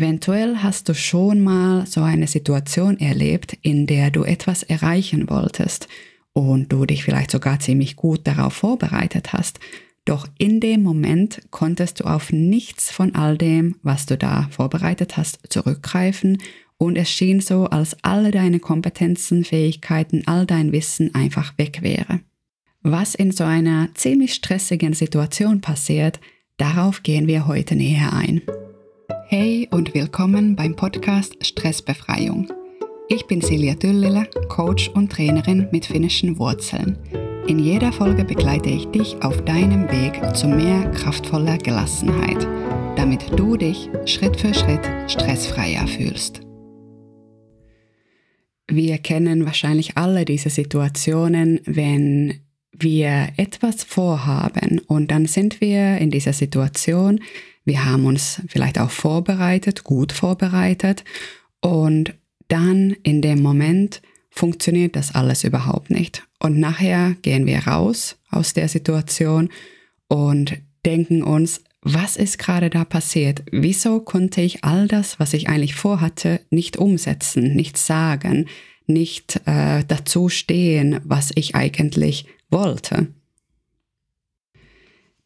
[0.00, 5.88] Eventuell hast du schon mal so eine Situation erlebt, in der du etwas erreichen wolltest
[6.32, 9.60] und du dich vielleicht sogar ziemlich gut darauf vorbereitet hast.
[10.06, 15.18] Doch in dem Moment konntest du auf nichts von all dem, was du da vorbereitet
[15.18, 16.38] hast, zurückgreifen
[16.78, 22.20] und es schien so, als alle deine Kompetenzen, Fähigkeiten, all dein Wissen einfach weg wäre.
[22.80, 26.20] Was in so einer ziemlich stressigen Situation passiert,
[26.56, 28.40] darauf gehen wir heute näher ein.
[29.32, 32.52] Hey und willkommen beim Podcast Stressbefreiung.
[33.08, 36.98] Ich bin Silja Düllele, Coach und Trainerin mit finnischen Wurzeln.
[37.46, 42.44] In jeder Folge begleite ich dich auf deinem Weg zu mehr kraftvoller Gelassenheit,
[42.96, 46.40] damit du dich Schritt für Schritt stressfreier fühlst.
[48.66, 52.40] Wir kennen wahrscheinlich alle diese Situationen, wenn
[52.72, 57.20] wir etwas vorhaben und dann sind wir in dieser Situation,
[57.70, 61.04] wir haben uns vielleicht auch vorbereitet, gut vorbereitet
[61.60, 62.14] und
[62.48, 66.24] dann in dem Moment funktioniert das alles überhaupt nicht.
[66.40, 69.50] Und nachher gehen wir raus aus der Situation
[70.08, 73.44] und denken uns, was ist gerade da passiert?
[73.52, 78.46] Wieso konnte ich all das, was ich eigentlich vorhatte, nicht umsetzen, nicht sagen,
[78.88, 83.14] nicht äh, dazu stehen, was ich eigentlich wollte?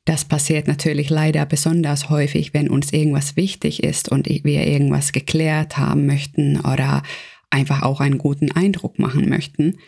[0.04, 5.78] Das passiert natürlich leider besonders häufig, wenn uns irgendwas wichtig ist und wir irgendwas geklärt
[5.78, 7.02] haben möchten oder
[7.48, 9.78] einfach auch einen guten Eindruck machen möchten.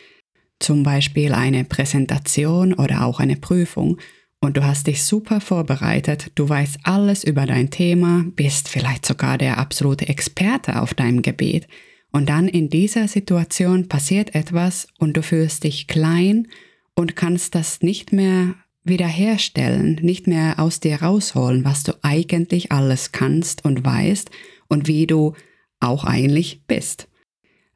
[0.59, 3.99] Zum Beispiel eine Präsentation oder auch eine Prüfung.
[4.39, 9.37] Und du hast dich super vorbereitet, du weißt alles über dein Thema, bist vielleicht sogar
[9.37, 11.67] der absolute Experte auf deinem Gebiet.
[12.11, 16.47] Und dann in dieser Situation passiert etwas und du fühlst dich klein
[16.95, 18.55] und kannst das nicht mehr
[18.87, 24.29] wiederherstellen, nicht mehr aus dir rausholen, was du eigentlich alles kannst und weißt
[24.67, 25.33] und wie du
[25.79, 27.07] auch eigentlich bist.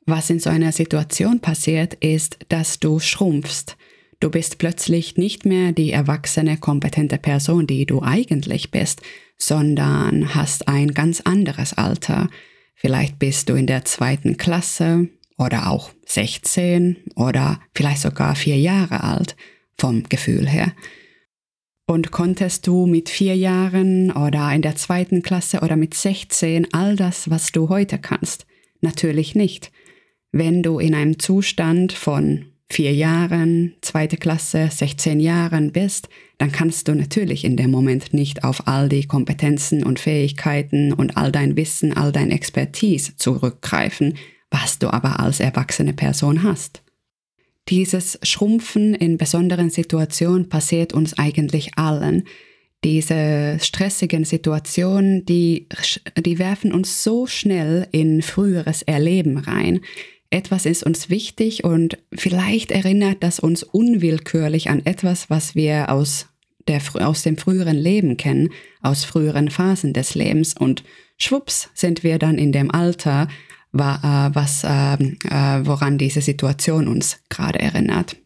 [0.06, 3.78] Was in so einer Situation passiert, ist, dass du schrumpfst.
[4.20, 9.02] Du bist plötzlich nicht mehr die erwachsene, kompetente Person, die du eigentlich bist,
[9.38, 12.30] sondern hast ein ganz anderes Alter.
[12.76, 19.04] Vielleicht bist du in der zweiten Klasse oder auch 16 oder vielleicht sogar vier Jahre
[19.04, 19.36] alt
[19.78, 20.74] vom Gefühl her.
[21.92, 26.96] Und konntest du mit vier Jahren oder in der zweiten Klasse oder mit 16 all
[26.96, 28.46] das, was du heute kannst?
[28.80, 29.74] Natürlich nicht.
[30.32, 36.08] Wenn du in einem Zustand von vier Jahren, zweite Klasse, 16 Jahren bist,
[36.38, 41.18] dann kannst du natürlich in dem Moment nicht auf all die Kompetenzen und Fähigkeiten und
[41.18, 44.18] all dein Wissen, all dein Expertise zurückgreifen,
[44.50, 46.84] was du aber als erwachsene Person hast.
[47.72, 52.26] Dieses Schrumpfen in besonderen Situationen passiert uns eigentlich allen.
[52.84, 55.68] Diese stressigen Situationen, die,
[56.18, 59.80] die werfen uns so schnell in früheres Erleben rein.
[60.30, 66.28] Etwas ist uns wichtig und vielleicht erinnert das uns unwillkürlich an etwas, was wir aus,
[66.68, 68.50] der, aus dem früheren Leben kennen,
[68.82, 70.56] aus früheren Phasen des Lebens.
[70.58, 70.84] Und
[71.18, 73.30] schwupps sind wir dann in dem Alter,
[73.72, 78.18] was, äh, äh, woran diese Situation uns gerade erinnert.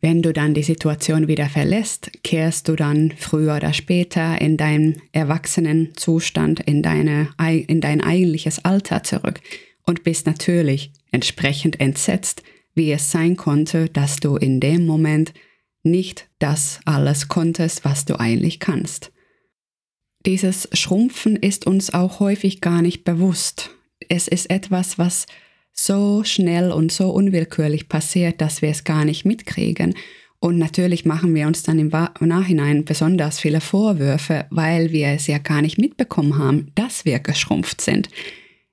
[0.00, 5.00] Wenn du dann die Situation wieder verlässt, kehrst du dann früher oder später in deinen
[5.12, 7.30] erwachsenen Zustand, in, deine,
[7.66, 9.40] in dein eigentliches Alter zurück
[9.86, 12.42] und bist natürlich entsprechend entsetzt,
[12.74, 15.32] wie es sein konnte, dass du in dem Moment
[15.82, 19.10] nicht das alles konntest, was du eigentlich kannst.
[20.26, 23.70] Dieses Schrumpfen ist uns auch häufig gar nicht bewusst
[24.08, 25.26] es ist etwas, was
[25.72, 29.94] so schnell und so unwillkürlich passiert, dass wir es gar nicht mitkriegen.
[30.38, 35.38] Und natürlich machen wir uns dann im Nachhinein besonders viele Vorwürfe, weil wir es ja
[35.38, 38.08] gar nicht mitbekommen haben, dass wir geschrumpft sind.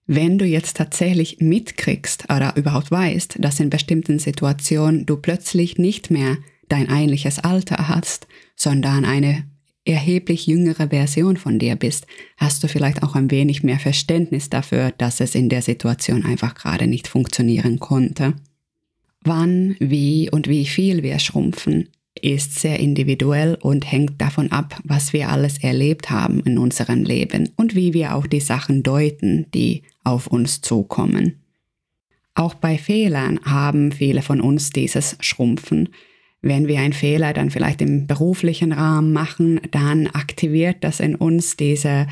[0.06, 6.12] Wenn du jetzt tatsächlich mitkriegst oder überhaupt weißt, dass in bestimmten Situationen du plötzlich nicht
[6.12, 6.38] mehr
[6.68, 9.46] dein eigentliches Alter hast, sondern eine
[9.86, 12.06] erheblich jüngere Version von dir bist,
[12.38, 16.56] hast du vielleicht auch ein wenig mehr Verständnis dafür, dass es in der Situation einfach
[16.56, 18.36] gerade nicht funktionieren konnte.
[19.24, 21.90] Wann, wie und wie viel wir schrumpfen,
[22.20, 27.50] ist sehr individuell und hängt davon ab, was wir alles erlebt haben in unserem Leben
[27.56, 31.42] und wie wir auch die Sachen deuten, die auf uns zukommen.
[32.34, 35.90] Auch bei Fehlern haben viele von uns dieses Schrumpfen,
[36.42, 41.56] wenn wir einen Fehler dann vielleicht im beruflichen Rahmen machen, dann aktiviert das in uns
[41.56, 42.08] diese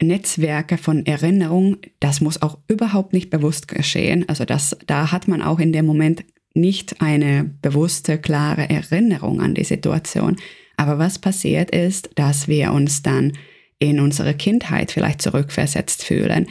[0.00, 1.78] Netzwerke von Erinnerung.
[2.00, 4.28] Das muss auch überhaupt nicht bewusst geschehen.
[4.28, 9.54] Also das, da hat man auch in dem Moment nicht eine bewusste, klare Erinnerung an
[9.54, 10.36] die Situation.
[10.76, 13.32] Aber was passiert ist, dass wir uns dann
[13.78, 16.46] in unsere Kindheit vielleicht zurückversetzt fühlen,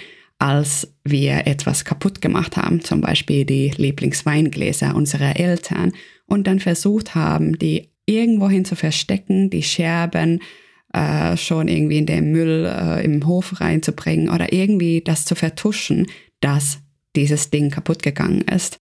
[0.46, 5.92] als wir etwas kaputt gemacht haben, zum Beispiel die Lieblingsweingläser unserer Eltern,
[6.28, 10.42] und dann versucht haben, die irgendwohin zu verstecken, die Scherben
[10.94, 16.06] äh, schon irgendwie in den Müll äh, im Hof reinzubringen oder irgendwie das zu vertuschen,
[16.42, 16.80] dass
[17.16, 18.78] dieses Ding kaputt gegangen ist.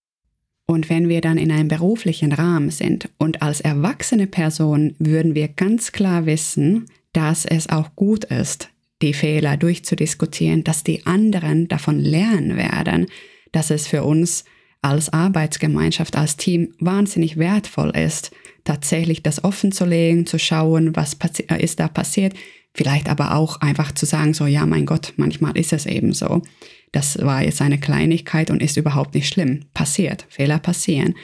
[0.67, 5.47] Und wenn wir dann in einem beruflichen Rahmen sind und als erwachsene Person würden wir
[5.47, 8.69] ganz klar wissen, dass es auch gut ist,
[9.01, 13.07] die Fehler durchzudiskutieren, dass die anderen davon lernen werden,
[13.51, 14.45] dass es für uns
[14.81, 18.31] als Arbeitsgemeinschaft, als Team wahnsinnig wertvoll ist,
[18.63, 21.17] tatsächlich das offen zu legen, zu schauen, was
[21.49, 22.33] äh, ist da passiert,
[22.73, 26.41] vielleicht aber auch einfach zu sagen, so ja, mein Gott, manchmal ist es eben so.
[26.91, 29.65] Das war jetzt eine Kleinigkeit und ist überhaupt nicht schlimm.
[29.73, 31.15] Passiert, Fehler passieren.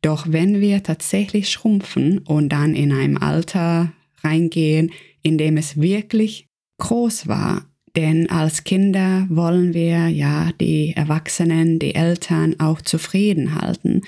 [0.00, 3.92] Doch wenn wir tatsächlich schrumpfen und dann in einem Alter
[4.22, 4.92] reingehen,
[5.22, 6.47] in dem es wirklich
[6.78, 7.64] groß war,
[7.96, 14.02] denn als Kinder wollen wir ja die Erwachsenen, die Eltern auch zufrieden halten.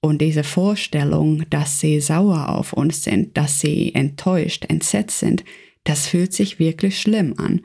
[0.00, 5.44] Und diese Vorstellung, dass sie sauer auf uns sind, dass sie enttäuscht, entsetzt sind,
[5.84, 7.60] das fühlt sich wirklich schlimm an.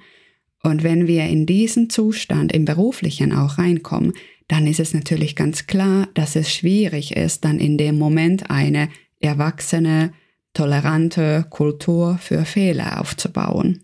[0.63, 4.13] Und wenn wir in diesen Zustand im beruflichen auch reinkommen,
[4.47, 8.89] dann ist es natürlich ganz klar, dass es schwierig ist, dann in dem Moment eine
[9.19, 10.11] erwachsene,
[10.53, 13.83] tolerante Kultur für Fehler aufzubauen.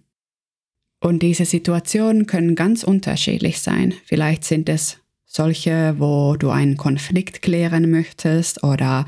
[1.06, 3.94] Und diese Situationen können ganz unterschiedlich sein.
[4.06, 4.98] Vielleicht sind es
[5.28, 9.06] solche, wo du einen Konflikt klären möchtest oder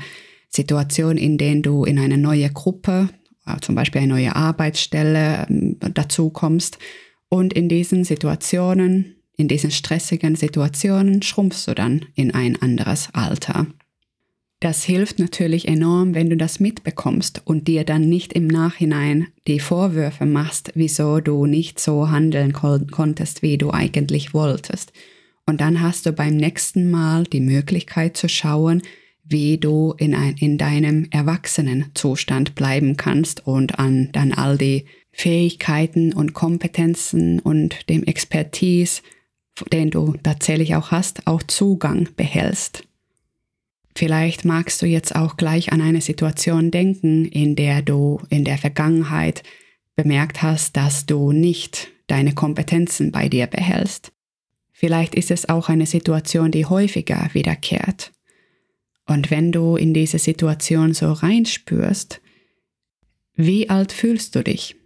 [0.48, 3.08] Situationen, in denen du in eine neue Gruppe,
[3.46, 6.78] äh, zum Beispiel eine neue Arbeitsstelle, ähm, dazu kommst
[7.28, 13.66] und in diesen Situationen, in diesen stressigen Situationen schrumpfst du dann in ein anderes Alter.
[14.60, 19.60] Das hilft natürlich enorm, wenn du das mitbekommst und dir dann nicht im Nachhinein die
[19.60, 24.92] Vorwürfe machst, wieso du nicht so handeln kon konntest, wie du eigentlich wolltest.
[25.46, 28.82] Und dann hast du beim nächsten Mal die Möglichkeit zu schauen,
[29.22, 36.12] wie du in, ein, in deinem Erwachsenenzustand bleiben kannst und an dann all die Fähigkeiten
[36.12, 39.02] und Kompetenzen und dem Expertise,
[39.72, 42.87] den du tatsächlich auch hast, auch Zugang behältst.
[43.98, 48.56] Vielleicht magst du jetzt auch gleich an eine Situation denken, in der du in der
[48.56, 49.42] Vergangenheit
[49.96, 54.12] bemerkt hast, dass du nicht deine Kompetenzen bei dir behältst.
[54.70, 58.12] Vielleicht ist es auch eine Situation, die häufiger wiederkehrt.
[59.04, 62.20] Und wenn du in diese Situation so reinspürst,
[63.34, 64.76] wie alt fühlst du dich?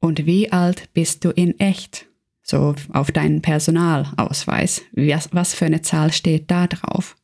[0.00, 2.08] Und wie alt bist du in echt?
[2.42, 4.82] So auf deinen Personalausweis.
[4.92, 7.16] Was, was für eine Zahl steht da drauf?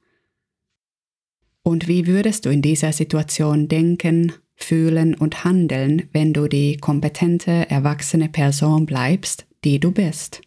[1.62, 7.70] Und wie würdest du in dieser Situation denken, fühlen und handeln, wenn du die kompetente,
[7.70, 10.42] erwachsene Person bleibst, die du bist?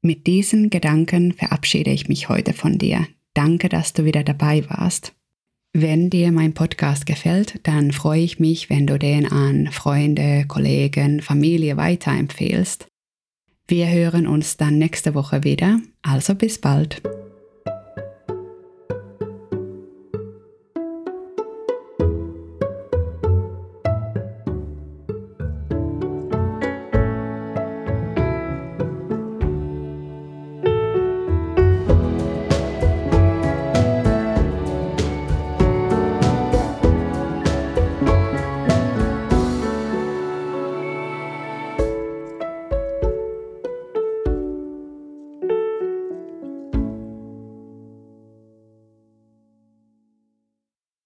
[0.00, 3.06] Mit diesen Gedanken verabschiede ich mich heute von dir.
[3.34, 5.12] Danke, dass du wieder dabei warst.
[5.72, 11.20] Wenn dir mein Podcast gefällt, dann freue ich mich, wenn du den an Freunde, Kollegen,
[11.20, 12.86] Familie weiterempfehlst.
[13.66, 17.02] Wir hören uns dann nächste Woche wieder, also bis bald.